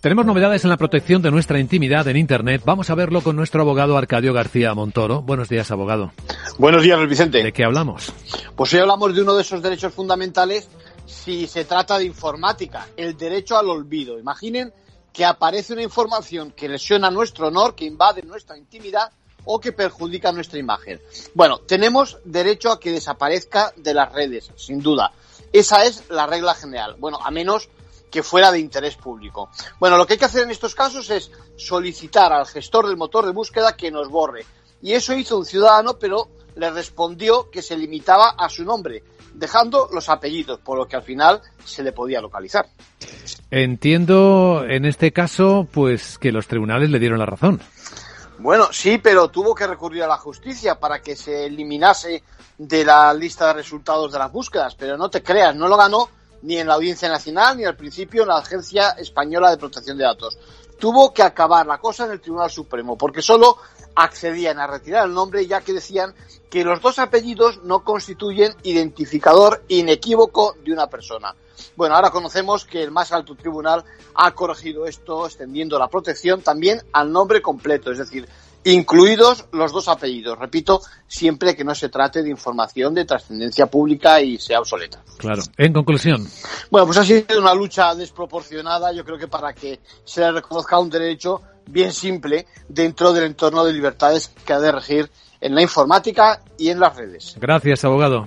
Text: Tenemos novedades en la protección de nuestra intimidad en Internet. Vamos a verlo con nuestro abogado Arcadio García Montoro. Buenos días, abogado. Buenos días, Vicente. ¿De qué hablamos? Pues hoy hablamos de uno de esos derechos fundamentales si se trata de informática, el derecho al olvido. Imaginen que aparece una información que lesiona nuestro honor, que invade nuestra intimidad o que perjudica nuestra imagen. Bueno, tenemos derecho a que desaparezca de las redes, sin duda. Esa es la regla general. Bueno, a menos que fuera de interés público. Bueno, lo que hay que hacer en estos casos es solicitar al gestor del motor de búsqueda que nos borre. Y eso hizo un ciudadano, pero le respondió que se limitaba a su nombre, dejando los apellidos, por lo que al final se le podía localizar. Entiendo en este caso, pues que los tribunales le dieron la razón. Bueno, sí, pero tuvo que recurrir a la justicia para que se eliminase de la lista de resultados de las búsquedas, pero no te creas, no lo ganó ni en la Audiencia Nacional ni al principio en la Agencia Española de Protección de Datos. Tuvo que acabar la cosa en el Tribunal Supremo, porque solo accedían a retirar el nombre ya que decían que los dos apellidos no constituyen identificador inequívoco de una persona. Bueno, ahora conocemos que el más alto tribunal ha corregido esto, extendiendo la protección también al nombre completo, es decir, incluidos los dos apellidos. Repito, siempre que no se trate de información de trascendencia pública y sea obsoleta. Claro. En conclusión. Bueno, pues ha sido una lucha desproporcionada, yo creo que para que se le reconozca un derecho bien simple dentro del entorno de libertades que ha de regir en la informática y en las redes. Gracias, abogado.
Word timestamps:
Tenemos 0.00 0.24
novedades 0.24 0.64
en 0.64 0.70
la 0.70 0.78
protección 0.78 1.20
de 1.20 1.30
nuestra 1.30 1.58
intimidad 1.58 2.08
en 2.08 2.16
Internet. 2.16 2.62
Vamos 2.64 2.88
a 2.88 2.94
verlo 2.94 3.20
con 3.20 3.36
nuestro 3.36 3.60
abogado 3.60 3.98
Arcadio 3.98 4.32
García 4.32 4.72
Montoro. 4.72 5.20
Buenos 5.20 5.50
días, 5.50 5.70
abogado. 5.70 6.12
Buenos 6.56 6.82
días, 6.82 7.06
Vicente. 7.06 7.42
¿De 7.42 7.52
qué 7.52 7.64
hablamos? 7.64 8.10
Pues 8.56 8.72
hoy 8.72 8.80
hablamos 8.80 9.14
de 9.14 9.20
uno 9.20 9.34
de 9.34 9.42
esos 9.42 9.62
derechos 9.62 9.92
fundamentales 9.92 10.70
si 11.04 11.46
se 11.46 11.64
trata 11.66 11.98
de 11.98 12.06
informática, 12.06 12.88
el 12.96 13.16
derecho 13.16 13.58
al 13.58 13.68
olvido. 13.68 14.18
Imaginen 14.18 14.72
que 15.12 15.24
aparece 15.24 15.74
una 15.74 15.82
información 15.82 16.52
que 16.52 16.68
lesiona 16.68 17.10
nuestro 17.10 17.48
honor, 17.48 17.74
que 17.74 17.84
invade 17.84 18.22
nuestra 18.22 18.56
intimidad 18.56 19.10
o 19.44 19.60
que 19.60 19.72
perjudica 19.72 20.32
nuestra 20.32 20.58
imagen. 20.58 21.00
Bueno, 21.34 21.58
tenemos 21.58 22.18
derecho 22.24 22.70
a 22.70 22.80
que 22.80 22.92
desaparezca 22.92 23.72
de 23.76 23.92
las 23.92 24.12
redes, 24.12 24.50
sin 24.56 24.80
duda. 24.80 25.12
Esa 25.52 25.84
es 25.84 26.08
la 26.08 26.26
regla 26.26 26.54
general. 26.54 26.96
Bueno, 26.98 27.18
a 27.22 27.30
menos 27.30 27.68
que 28.10 28.22
fuera 28.22 28.50
de 28.50 28.58
interés 28.58 28.96
público. 28.96 29.50
Bueno, 29.78 29.96
lo 29.96 30.06
que 30.06 30.14
hay 30.14 30.18
que 30.18 30.24
hacer 30.24 30.42
en 30.42 30.50
estos 30.50 30.74
casos 30.74 31.10
es 31.10 31.30
solicitar 31.56 32.32
al 32.32 32.46
gestor 32.46 32.88
del 32.88 32.96
motor 32.96 33.24
de 33.26 33.32
búsqueda 33.32 33.76
que 33.76 33.90
nos 33.90 34.08
borre. 34.08 34.44
Y 34.82 34.92
eso 34.92 35.14
hizo 35.14 35.38
un 35.38 35.44
ciudadano, 35.44 35.98
pero 35.98 36.28
le 36.56 36.70
respondió 36.70 37.50
que 37.50 37.62
se 37.62 37.76
limitaba 37.76 38.34
a 38.38 38.48
su 38.48 38.64
nombre, 38.64 39.02
dejando 39.34 39.88
los 39.92 40.08
apellidos, 40.08 40.58
por 40.60 40.78
lo 40.78 40.86
que 40.86 40.96
al 40.96 41.02
final 41.02 41.40
se 41.64 41.82
le 41.82 41.92
podía 41.92 42.20
localizar. 42.20 42.66
Entiendo 43.50 44.64
en 44.68 44.84
este 44.84 45.12
caso, 45.12 45.68
pues 45.70 46.18
que 46.18 46.32
los 46.32 46.46
tribunales 46.46 46.90
le 46.90 46.98
dieron 46.98 47.18
la 47.18 47.26
razón. 47.26 47.60
Bueno, 48.38 48.68
sí, 48.72 48.98
pero 48.98 49.28
tuvo 49.28 49.54
que 49.54 49.66
recurrir 49.66 50.02
a 50.02 50.08
la 50.08 50.16
justicia 50.16 50.80
para 50.80 51.02
que 51.02 51.14
se 51.14 51.44
eliminase 51.44 52.22
de 52.56 52.84
la 52.84 53.12
lista 53.12 53.48
de 53.48 53.52
resultados 53.54 54.12
de 54.12 54.18
las 54.18 54.32
búsquedas, 54.32 54.74
pero 54.74 54.96
no 54.96 55.10
te 55.10 55.22
creas, 55.22 55.54
no 55.54 55.68
lo 55.68 55.76
ganó 55.76 56.08
ni 56.42 56.58
en 56.58 56.66
la 56.66 56.74
Audiencia 56.74 57.08
Nacional 57.08 57.56
ni 57.56 57.64
al 57.64 57.76
principio 57.76 58.22
en 58.22 58.28
la 58.28 58.38
Agencia 58.38 58.90
Española 58.90 59.50
de 59.50 59.58
Protección 59.58 59.98
de 59.98 60.04
Datos. 60.04 60.38
Tuvo 60.78 61.12
que 61.12 61.22
acabar 61.22 61.66
la 61.66 61.78
cosa 61.78 62.06
en 62.06 62.12
el 62.12 62.20
Tribunal 62.20 62.50
Supremo, 62.50 62.96
porque 62.96 63.20
solo 63.20 63.58
accedían 63.94 64.58
a 64.58 64.66
retirar 64.66 65.06
el 65.06 65.12
nombre 65.12 65.46
ya 65.46 65.60
que 65.60 65.72
decían 65.72 66.14
que 66.48 66.64
los 66.64 66.80
dos 66.80 66.98
apellidos 66.98 67.62
no 67.64 67.84
constituyen 67.84 68.54
identificador 68.62 69.62
inequívoco 69.68 70.56
de 70.64 70.72
una 70.72 70.88
persona. 70.88 71.34
Bueno, 71.76 71.94
ahora 71.94 72.10
conocemos 72.10 72.64
que 72.64 72.82
el 72.82 72.90
más 72.90 73.12
alto 73.12 73.34
tribunal 73.34 73.84
ha 74.14 74.32
corregido 74.32 74.86
esto, 74.86 75.26
extendiendo 75.26 75.78
la 75.78 75.88
protección 75.88 76.42
también 76.42 76.82
al 76.92 77.12
nombre 77.12 77.42
completo, 77.42 77.92
es 77.92 77.98
decir, 77.98 78.28
incluidos 78.64 79.46
los 79.52 79.72
dos 79.72 79.88
apellidos. 79.88 80.38
Repito, 80.38 80.80
siempre 81.06 81.56
que 81.56 81.64
no 81.64 81.74
se 81.74 81.88
trate 81.88 82.22
de 82.22 82.30
información 82.30 82.94
de 82.94 83.04
trascendencia 83.04 83.66
pública 83.66 84.20
y 84.20 84.38
sea 84.38 84.60
obsoleta. 84.60 85.02
Claro. 85.18 85.42
En 85.56 85.72
conclusión. 85.72 86.26
Bueno, 86.70 86.86
pues 86.86 86.98
ha 86.98 87.04
sido 87.04 87.40
una 87.40 87.54
lucha 87.54 87.94
desproporcionada, 87.94 88.92
yo 88.92 89.04
creo 89.04 89.18
que 89.18 89.28
para 89.28 89.52
que 89.52 89.80
se 90.04 90.20
le 90.20 90.32
reconozca 90.32 90.78
un 90.78 90.90
derecho 90.90 91.42
bien 91.66 91.92
simple 91.92 92.46
dentro 92.68 93.12
del 93.12 93.24
entorno 93.24 93.64
de 93.64 93.72
libertades 93.72 94.28
que 94.44 94.52
ha 94.52 94.60
de 94.60 94.72
regir 94.72 95.10
en 95.40 95.54
la 95.54 95.62
informática 95.62 96.42
y 96.58 96.68
en 96.68 96.80
las 96.80 96.96
redes. 96.96 97.36
Gracias, 97.40 97.84
abogado. 97.84 98.26